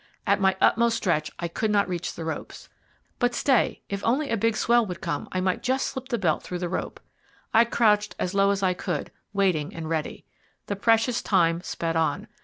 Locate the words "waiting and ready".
9.31-10.25